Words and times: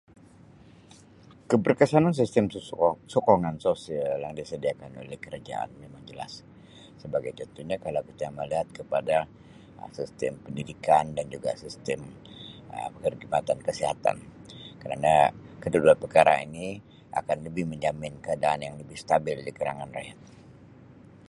Keberkesanan 1.49 2.15
sistem 2.21 2.45
soko-sokongan 2.67 3.57
sosial 3.65 4.17
yang 4.25 4.33
disediakan 4.39 4.91
oleh 5.01 5.17
kerajaan 5.23 5.69
memang 5.83 6.01
jelas 6.09 6.33
sebagai 7.01 7.31
contohnya 7.39 7.77
kalau 7.85 8.01
kita 8.09 8.27
melihat 8.39 8.67
kepada 8.79 9.17
Um 9.81 9.91
sistem 9.99 10.33
pendidikan 10.45 11.05
dan 11.17 11.25
juga 11.33 11.51
sistem 11.63 11.99
Um 12.75 12.91
perkhidmatan 13.03 13.57
kesihatan 13.67 14.17
kerana 14.81 15.13
kedua-dua 15.61 15.93
perkara 16.03 16.33
ini 16.47 16.67
akan 17.19 17.37
lebih 17.47 17.65
menjamin 17.71 18.13
keadaan 18.25 18.59
yang 18.65 18.75
lebih 18.81 18.97
stabil 19.03 19.37
dikalangan 19.47 19.89
rakyat. 19.97 20.17